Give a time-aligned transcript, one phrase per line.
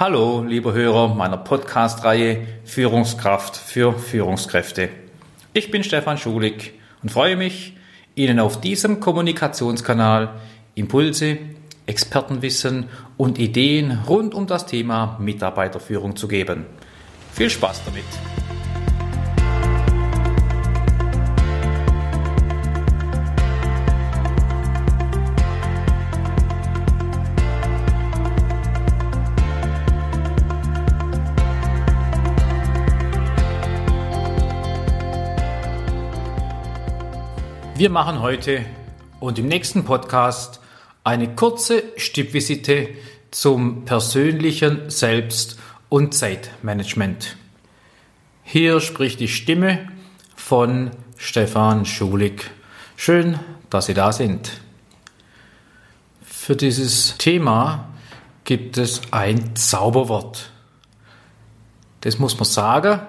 [0.00, 4.90] Hallo, lieber Hörer meiner Podcast-Reihe Führungskraft für Führungskräfte.
[5.54, 7.76] Ich bin Stefan Schulig und freue mich,
[8.14, 10.38] Ihnen auf diesem Kommunikationskanal
[10.76, 11.38] Impulse,
[11.86, 16.66] Expertenwissen und Ideen rund um das Thema Mitarbeiterführung zu geben.
[17.32, 18.47] Viel Spaß damit!
[37.78, 38.66] Wir machen heute
[39.20, 40.58] und im nächsten Podcast
[41.04, 42.88] eine kurze Stippvisite
[43.30, 47.36] zum persönlichen Selbst- und Zeitmanagement.
[48.42, 49.86] Hier spricht die Stimme
[50.34, 52.50] von Stefan Schulig.
[52.96, 53.38] Schön,
[53.70, 54.60] dass Sie da sind.
[56.24, 57.90] Für dieses Thema
[58.42, 60.50] gibt es ein Zauberwort.
[62.00, 63.02] Das muss man sagen,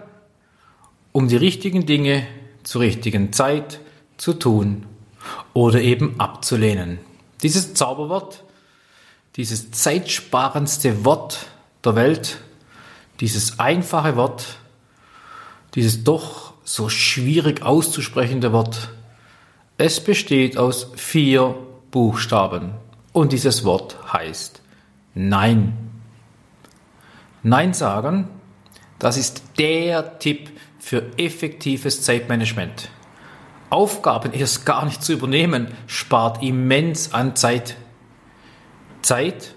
[1.12, 2.28] um die richtigen Dinge
[2.62, 3.80] zur richtigen Zeit
[4.20, 4.86] zu tun
[5.53, 7.00] oder eben abzulehnen.
[7.42, 8.44] Dieses Zauberwort,
[9.36, 11.48] dieses zeitsparendste Wort
[11.84, 12.40] der Welt,
[13.20, 14.58] dieses einfache Wort,
[15.75, 18.90] dieses doch so schwierig auszusprechende Wort,
[19.78, 21.56] es besteht aus vier
[21.90, 22.73] Buchstaben
[23.14, 24.62] und dieses Wort heißt
[25.16, 25.73] Nein.
[27.42, 28.28] Nein sagen,
[29.00, 32.90] das ist der Tipp für effektives Zeitmanagement.
[33.70, 37.78] Aufgaben erst gar nicht zu übernehmen, spart immens an Zeit.
[39.02, 39.53] Zeit,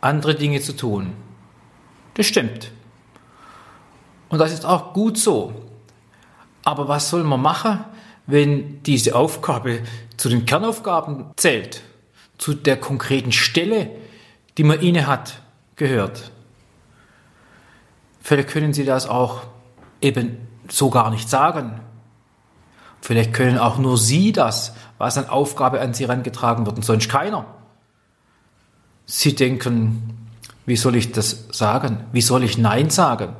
[0.00, 1.12] andere Dinge zu tun.
[2.14, 2.70] Das stimmt.
[4.28, 5.52] Und das ist auch gut so.
[6.64, 7.84] Aber was soll man machen,
[8.26, 9.80] wenn diese Aufgabe
[10.16, 11.82] zu den Kernaufgaben zählt,
[12.38, 13.90] zu der konkreten Stelle,
[14.56, 15.42] die man inne hat,
[15.76, 16.30] gehört?
[18.22, 19.42] Vielleicht können Sie das auch
[20.00, 20.38] eben
[20.70, 21.81] so gar nicht sagen.
[23.02, 27.08] Vielleicht können auch nur Sie das, was an Aufgabe an Sie herangetragen wird und sonst
[27.08, 27.44] keiner.
[29.06, 30.28] Sie denken,
[30.66, 32.04] wie soll ich das sagen?
[32.12, 33.34] Wie soll ich Nein sagen?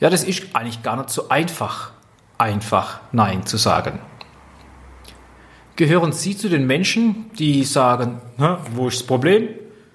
[0.00, 1.92] Ja, das ist eigentlich gar nicht so einfach,
[2.38, 4.00] einfach Nein zu sagen.
[5.76, 8.20] Gehören Sie zu den Menschen, die sagen,
[8.72, 9.48] wo ist das Problem?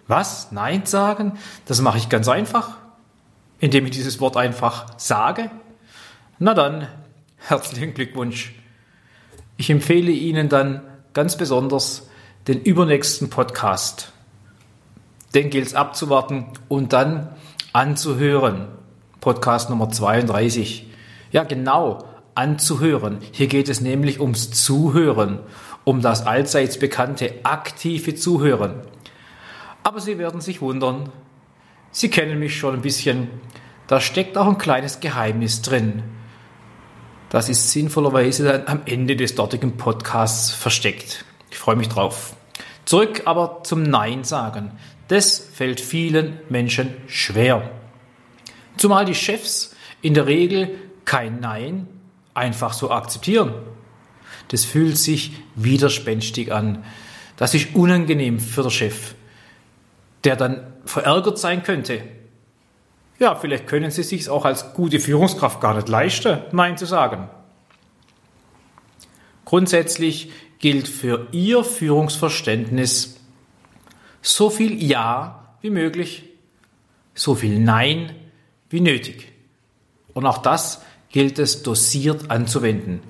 [0.08, 0.54] Was?
[0.54, 1.34] Nein sagen?
[1.66, 2.78] Das mache ich ganz einfach,
[3.60, 5.52] indem ich dieses Wort einfach sage?
[6.40, 6.88] Na dann,
[7.38, 8.54] herzlichen Glückwunsch.
[9.64, 10.82] Ich empfehle Ihnen dann
[11.14, 12.10] ganz besonders
[12.50, 14.12] den übernächsten Podcast.
[15.34, 17.30] Den gilt es abzuwarten und dann
[17.72, 18.68] anzuhören.
[19.22, 20.88] Podcast Nummer 32.
[21.32, 22.04] Ja, genau,
[22.36, 23.20] anzuhören.
[23.32, 25.40] Hier geht es nämlich ums Zuhören,
[25.86, 28.82] um das allseits bekannte aktive Zuhören.
[29.82, 31.08] Aber Sie werden sich wundern.
[31.90, 33.30] Sie kennen mich schon ein bisschen.
[33.88, 36.04] Da steckt auch ein kleines Geheimnis drin.
[37.34, 41.26] Das ist sinnvollerweise dann am Ende des dortigen Podcasts versteckt.
[41.50, 42.36] Ich freue mich drauf.
[42.86, 44.74] Zurück aber zum Nein sagen.
[45.08, 47.72] Das fällt vielen Menschen schwer.
[48.78, 51.88] Zumal die Chefs in der Regel kein Nein
[52.36, 53.56] einfach so akzeptieren.
[54.50, 56.84] Das fühlt sich widerspenstig an.
[57.38, 59.16] Das ist unangenehm für den Chef,
[60.24, 62.04] der dann verärgert sein könnte,
[63.24, 67.30] ja, vielleicht können Sie sich auch als gute Führungskraft gar nicht leisten, Nein zu sagen.
[69.46, 73.18] Grundsätzlich gilt für Ihr Führungsverständnis
[74.22, 76.24] so viel Ja wie möglich,
[77.16, 78.14] so viel Nein
[78.70, 79.32] wie nötig.
[80.14, 83.02] Und auch das gilt es dosiert anzuwenden.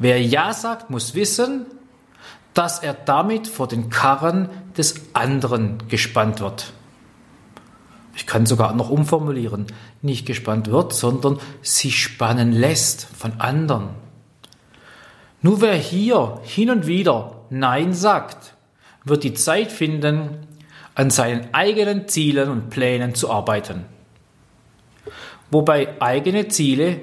[0.00, 1.66] Wer Ja sagt, muss wissen,
[2.54, 6.73] dass er damit vor den Karren des anderen gespannt wird.
[8.16, 9.66] Ich kann sogar noch umformulieren,
[10.02, 13.90] nicht gespannt wird, sondern sich spannen lässt von anderen.
[15.42, 18.54] Nur wer hier hin und wieder Nein sagt,
[19.04, 20.46] wird die Zeit finden,
[20.94, 23.84] an seinen eigenen Zielen und Plänen zu arbeiten.
[25.50, 27.00] Wobei eigene Ziele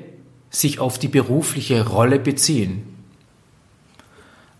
[0.49, 3.05] sich auf die berufliche Rolle beziehen.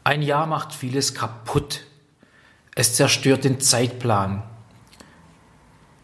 [0.04, 1.81] Ein Jahr macht vieles kaputt.
[2.75, 4.44] Es zerstört den Zeitplan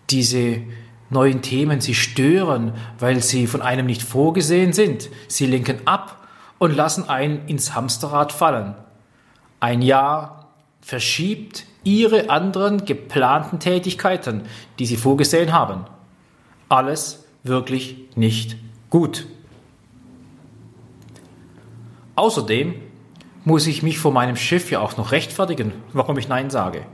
[0.09, 0.61] diese
[1.09, 5.09] neuen Themen sie stören, weil sie von einem nicht vorgesehen sind.
[5.27, 6.27] Sie lenken ab
[6.59, 8.75] und lassen einen ins Hamsterrad fallen.
[9.59, 10.47] Ein Jahr
[10.81, 14.43] verschiebt ihre anderen geplanten Tätigkeiten,
[14.79, 15.85] die sie vorgesehen haben.
[16.69, 18.57] Alles wirklich nicht
[18.89, 19.25] gut.
[22.15, 22.75] Außerdem
[23.45, 26.85] muss ich mich vor meinem Chef ja auch noch rechtfertigen, warum ich Nein sage.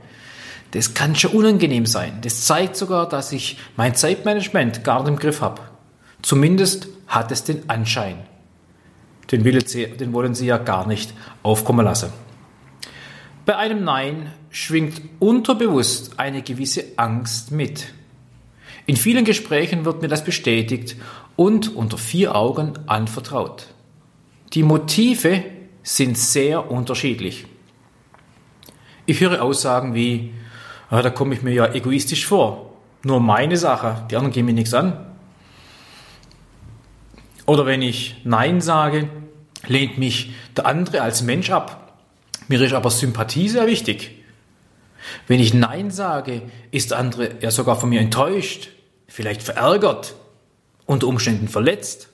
[0.74, 2.18] Das kann schon unangenehm sein.
[2.22, 5.62] Das zeigt sogar, dass ich mein Zeitmanagement gar nicht im Griff habe.
[6.20, 8.16] Zumindest hat es den Anschein.
[9.30, 12.12] Den, Sie, den wollen Sie ja gar nicht aufkommen lassen.
[13.46, 17.94] Bei einem Nein schwingt unterbewusst eine gewisse Angst mit.
[18.86, 20.96] In vielen Gesprächen wird mir das bestätigt
[21.36, 23.68] und unter vier Augen anvertraut.
[24.54, 25.44] Die Motive
[25.84, 27.46] sind sehr unterschiedlich.
[29.06, 30.32] Ich höre Aussagen wie,
[30.98, 32.72] ah, da komme ich mir ja egoistisch vor.
[33.02, 35.14] Nur meine Sache, die anderen gehen mir nichts an.
[37.46, 39.08] Oder wenn ich Nein sage,
[39.66, 41.98] lehnt mich der andere als Mensch ab.
[42.48, 44.22] Mir ist aber Sympathie sehr wichtig.
[45.26, 48.70] Wenn ich Nein sage, ist der andere ja sogar von mir enttäuscht,
[49.06, 50.14] vielleicht verärgert,
[50.86, 52.08] unter Umständen verletzt.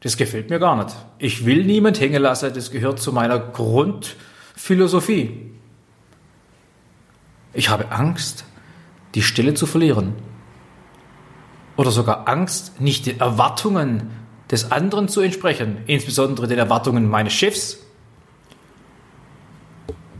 [0.00, 0.96] Das gefällt mir gar nicht.
[1.18, 5.55] Ich will niemand hängen lassen, das gehört zu meiner Grundphilosophie.
[7.56, 8.44] Ich habe Angst,
[9.14, 10.12] die Stelle zu verlieren.
[11.78, 14.10] Oder sogar Angst, nicht den Erwartungen
[14.50, 17.78] des anderen zu entsprechen, insbesondere den Erwartungen meines Chefs.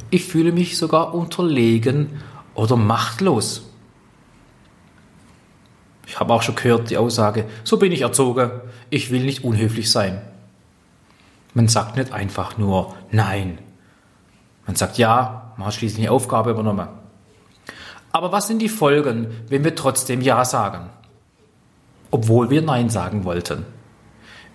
[0.09, 2.23] Ich fühle mich sogar unterlegen
[2.55, 3.71] oder machtlos.
[6.07, 8.51] Ich habe auch schon gehört die Aussage, so bin ich erzogen,
[8.89, 10.23] ich will nicht unhöflich sein.
[11.53, 13.59] Man sagt nicht einfach nur Nein.
[14.67, 16.89] Man sagt ja, man hat schließlich eine Aufgabe übernommen.
[18.17, 20.89] Aber was sind die Folgen, wenn wir trotzdem Ja sagen?
[22.11, 23.67] Obwohl wir Nein sagen wollten.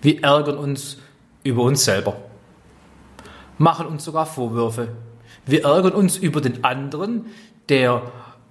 [0.00, 0.96] Wir ärgern uns
[1.44, 2.16] über uns selber,
[3.58, 4.88] machen uns sogar Vorwürfe.
[5.46, 7.26] Wir ärgern uns über den anderen,
[7.68, 8.02] der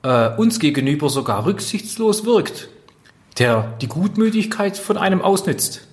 [0.03, 2.69] äh, uns gegenüber sogar rücksichtslos wirkt,
[3.37, 5.89] der die Gutmütigkeit von einem ausnützt.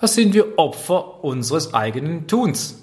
[0.00, 2.79] Da sind wir Opfer unseres eigenen Tuns.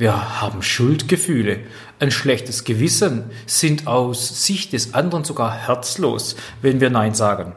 [0.00, 1.60] Wir haben Schuldgefühle,
[1.98, 7.54] ein schlechtes Gewissen, sind aus Sicht des anderen sogar herzlos, wenn wir Nein sagen.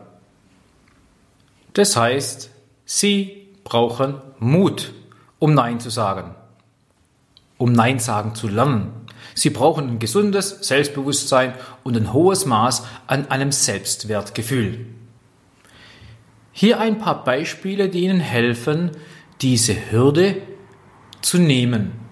[1.72, 2.50] Das heißt,
[2.84, 4.92] Sie brauchen Mut,
[5.40, 6.36] um Nein zu sagen,
[7.58, 8.92] um Nein sagen zu lernen.
[9.36, 11.54] Sie brauchen ein gesundes Selbstbewusstsein
[11.86, 14.86] und ein hohes Maß an einem Selbstwertgefühl.
[16.52, 18.92] Hier ein paar Beispiele, die Ihnen helfen,
[19.40, 20.42] diese Hürde
[21.22, 22.04] zu nehmen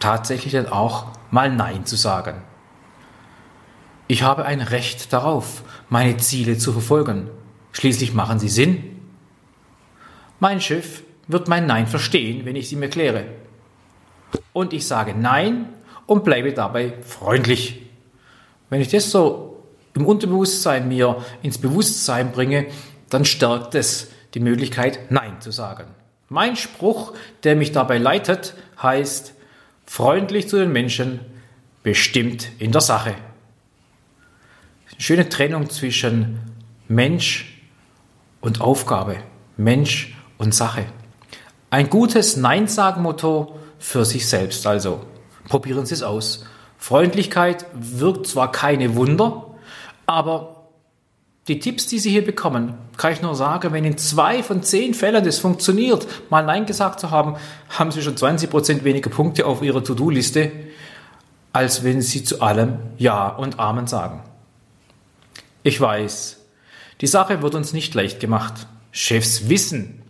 [0.00, 2.42] tatsächlich dann auch mal Nein zu sagen.
[4.06, 7.28] Ich habe ein Recht darauf, meine Ziele zu verfolgen.
[7.72, 9.00] Schließlich machen sie Sinn.
[10.40, 13.26] Mein Chef wird mein Nein verstehen, wenn ich es ihm erkläre.
[14.52, 15.68] Und ich sage Nein
[16.06, 17.82] und bleibe dabei freundlich.
[18.70, 19.62] Wenn ich das so
[19.94, 22.66] im Unterbewusstsein mir ins Bewusstsein bringe,
[23.10, 25.84] dann stärkt es die Möglichkeit, Nein zu sagen.
[26.28, 29.34] Mein Spruch, der mich dabei leitet, heißt,
[29.88, 31.20] freundlich zu den Menschen,
[31.82, 33.14] bestimmt in der Sache.
[34.92, 36.40] Eine schöne Trennung zwischen
[36.88, 37.62] Mensch
[38.42, 39.16] und Aufgabe,
[39.56, 40.84] Mensch und Sache.
[41.70, 45.06] Ein gutes Nein-Sagen-Motto für sich selbst also.
[45.48, 46.44] Probieren Sie es aus.
[46.76, 49.54] Freundlichkeit wirkt zwar keine Wunder,
[50.04, 50.57] aber
[51.48, 54.92] die Tipps, die Sie hier bekommen, kann ich nur sagen, wenn in zwei von zehn
[54.92, 57.36] Fällen das funktioniert, mal Nein gesagt zu haben,
[57.70, 60.52] haben Sie schon 20 Prozent weniger Punkte auf Ihrer To-Do-Liste,
[61.52, 64.22] als wenn Sie zu allem Ja und Amen sagen.
[65.62, 66.38] Ich weiß,
[67.00, 68.66] die Sache wird uns nicht leicht gemacht.
[68.90, 70.02] Chefs wissen,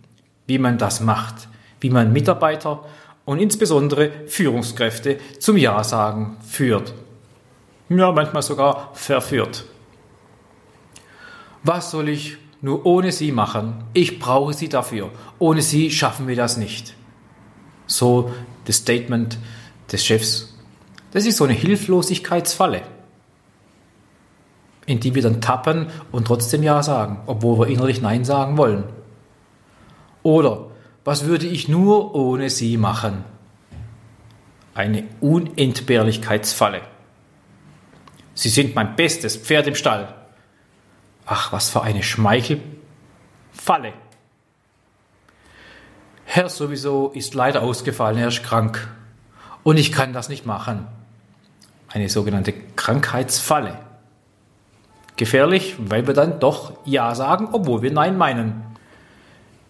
[0.45, 1.47] wie man das macht,
[1.79, 2.83] wie man Mitarbeiter
[3.23, 6.93] und insbesondere Führungskräfte zum Ja sagen führt.
[7.87, 9.65] Ja, manchmal sogar verführt.
[11.63, 13.83] Was soll ich nur ohne sie machen?
[13.93, 15.11] Ich brauche sie dafür.
[15.39, 16.95] Ohne sie schaffen wir das nicht.
[17.87, 18.31] So
[18.65, 19.37] das Statement
[19.91, 20.57] des Chefs.
[21.11, 22.81] Das ist so eine Hilflosigkeitsfalle,
[24.85, 28.83] in die wir dann tappen und trotzdem Ja sagen, obwohl wir innerlich Nein sagen wollen.
[30.21, 30.67] Oder
[31.03, 33.23] was würde ich nur ohne sie machen?
[34.75, 36.81] Eine Unentbehrlichkeitsfalle.
[38.35, 40.18] Sie sind mein bestes Pferd im Stall.
[41.31, 43.93] Ach, was für eine Schmeichelfalle.
[46.25, 48.87] Herr sowieso ist leider ausgefallen, er ist krank.
[49.61, 50.87] Und ich kann das nicht machen.
[51.87, 53.77] Eine sogenannte Krankheitsfalle.
[55.17, 58.63] Gefährlich, weil wir dann doch Ja sagen, obwohl wir Nein meinen.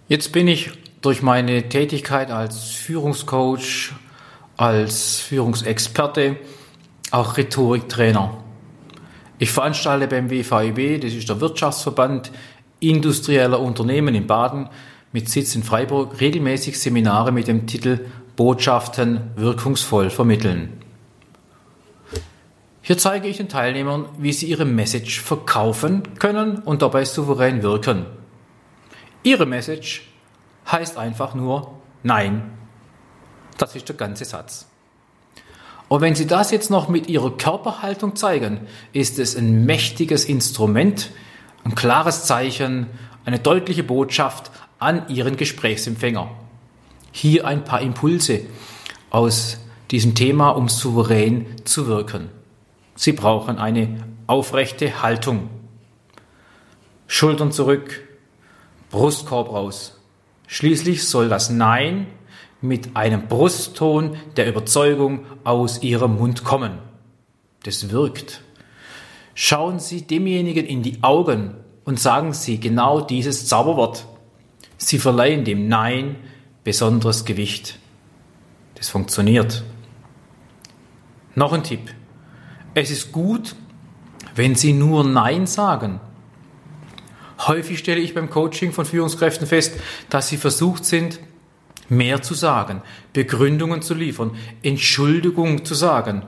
[0.08, 3.92] Jetzt bin ich durch meine Tätigkeit als Führungscoach,
[4.56, 6.38] als Führungsexperte,
[7.12, 8.38] auch Rhetoriktrainer.
[9.40, 12.32] Ich veranstalte beim WVIB, das ist der Wirtschaftsverband
[12.82, 14.70] industrieller Unternehmen in Baden
[15.14, 18.06] mit Sitz in Freiburg, regelmäßig Seminare mit dem Titel
[18.36, 20.82] Botschaften wirkungsvoll vermitteln.
[22.82, 28.06] Hier zeige ich den Teilnehmern, wie sie ihre Message verkaufen können und dabei souverän wirken.
[29.24, 30.10] Ihre Message
[30.70, 32.52] heißt einfach nur Nein.
[33.58, 34.68] Das ist der ganze Satz.
[35.90, 38.62] Und wenn Sie das jetzt noch mit Ihrer Körperhaltung zeigen,
[38.94, 41.10] ist es ein mächtiges Instrument,
[41.64, 42.88] ein klares Zeichen,
[43.26, 46.30] eine deutliche Botschaft an Ihren Gesprächsempfänger.
[47.12, 48.42] Hier ein paar Impulse
[49.10, 49.58] aus
[49.90, 52.30] diesem Thema, um souverän zu wirken.
[52.96, 55.50] Sie brauchen eine aufrechte Haltung.
[57.08, 58.08] Schultern zurück,
[58.92, 60.00] Brustkorb raus.
[60.46, 62.06] Schließlich soll das Nein
[62.62, 66.80] mit einem Brustton der Überzeugung aus Ihrem Mund kommen.
[67.64, 68.42] Das wirkt.
[69.34, 74.06] Schauen Sie demjenigen in die Augen und sagen Sie genau dieses Zauberwort.
[74.78, 76.18] Sie verleihen dem Nein
[76.64, 77.80] besonderes Gewicht.
[78.76, 79.64] Das funktioniert.
[81.36, 81.94] Noch ein Tipp.
[82.74, 83.56] Es ist gut,
[84.36, 86.00] wenn Sie nur Nein sagen.
[87.48, 89.76] Häufig stelle ich beim Coaching von Führungskräften fest,
[90.10, 91.20] dass sie versucht sind,
[91.90, 92.82] mehr zu sagen,
[93.14, 94.32] Begründungen zu liefern,
[94.64, 96.24] Entschuldigungen zu sagen.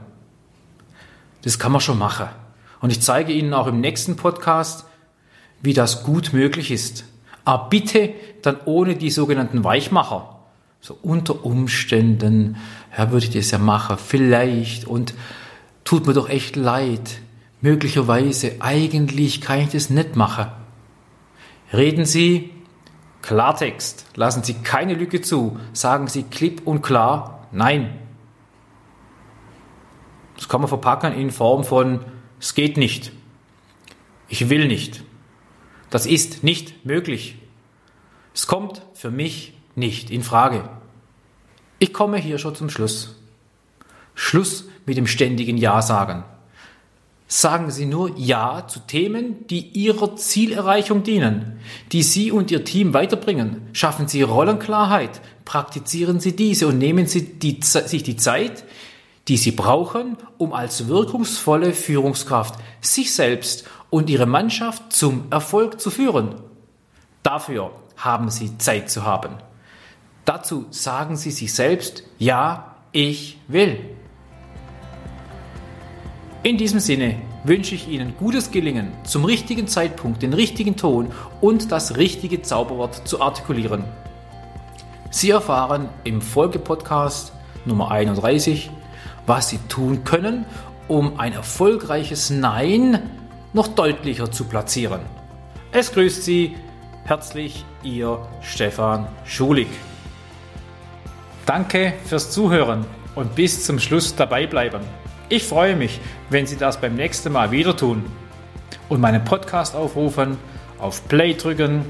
[1.44, 2.28] Das kann man schon machen.
[2.80, 4.86] Und ich zeige Ihnen auch im nächsten Podcast,
[5.62, 7.06] wie das gut möglich ist.
[7.46, 10.40] Aber bitte dann ohne die sogenannten Weichmacher.
[10.80, 12.58] So unter Umständen,
[12.98, 15.14] ja, würde ich das ja machen, vielleicht und
[15.84, 17.22] tut mir doch echt leid.
[17.62, 20.48] Möglicherweise, eigentlich kann ich das nicht machen.
[21.72, 22.50] Reden Sie
[23.22, 24.06] Klartext.
[24.16, 25.60] Lassen Sie keine Lücke zu.
[25.74, 28.00] Sagen Sie klipp und klar Nein.
[30.36, 32.00] Das kann man verpacken in Form von
[32.40, 33.12] es geht nicht.
[34.28, 35.04] Ich will nicht.
[35.90, 37.38] Das ist nicht möglich.
[38.34, 40.68] Es kommt für mich nicht in Frage.
[41.78, 43.20] Ich komme hier schon zum Schluss.
[44.16, 46.24] Schluss mit dem ständigen Ja sagen.
[47.34, 51.62] Sagen Sie nur Ja zu Themen, die Ihrer Zielerreichung dienen,
[51.94, 53.70] die Sie und Ihr Team weiterbringen.
[53.72, 58.66] Schaffen Sie Rollenklarheit, praktizieren Sie diese und nehmen Sie die, sich die Zeit,
[59.30, 65.90] die Sie brauchen, um als wirkungsvolle Führungskraft sich selbst und Ihre Mannschaft zum Erfolg zu
[65.90, 66.36] führen.
[67.24, 69.38] Dafür haben Sie Zeit zu haben.
[70.26, 73.80] Dazu sagen Sie sich selbst, ja, ich will.
[76.44, 81.72] In diesem Sinne wünsche ich Ihnen gutes Gelingen, zum richtigen Zeitpunkt den richtigen Ton und
[81.72, 83.84] das richtige Zauberwort zu artikulieren.
[85.12, 87.32] Sie erfahren im Folgepodcast
[87.66, 88.72] Nummer 31,
[89.28, 90.46] was Sie tun können,
[90.88, 93.00] um ein erfolgreiches Nein
[93.54, 95.02] noch deutlicher zu platzieren.
[95.72, 96.56] Es grüßt Sie
[97.06, 99.68] herzlich Ihr Stefan Schulig.
[101.46, 104.82] Danke fürs Zuhören und bis zum Schluss dabei bleiben.
[105.32, 108.04] Ich freue mich, wenn Sie das beim nächsten Mal wieder tun
[108.90, 110.38] und meinen Podcast aufrufen,
[110.78, 111.86] auf Play drücken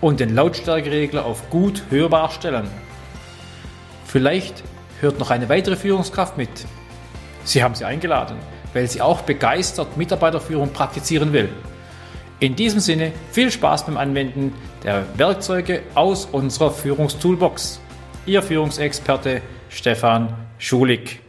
[0.00, 2.68] und den Lautstärkeregler auf gut hörbar stellen.
[4.06, 4.64] Vielleicht
[5.00, 6.50] hört noch eine weitere Führungskraft mit.
[7.44, 8.38] Sie haben sie eingeladen,
[8.74, 11.48] weil sie auch begeistert Mitarbeiterführung praktizieren will.
[12.40, 17.78] In diesem Sinne viel Spaß beim Anwenden der Werkzeuge aus unserer Führungstoolbox.
[18.26, 21.20] Ihr Führungsexperte Stefan Schulig.